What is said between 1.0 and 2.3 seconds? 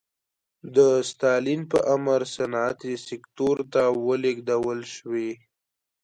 ستالین په امر